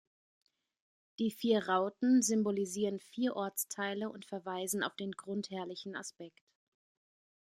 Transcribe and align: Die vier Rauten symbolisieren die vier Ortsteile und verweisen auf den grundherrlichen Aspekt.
Die 1.19 1.29
vier 1.29 1.67
Rauten 1.67 2.23
symbolisieren 2.23 2.97
die 2.97 3.03
vier 3.03 3.35
Ortsteile 3.35 4.09
und 4.09 4.25
verweisen 4.25 4.83
auf 4.83 4.95
den 4.95 5.11
grundherrlichen 5.11 5.95
Aspekt. 5.95 6.39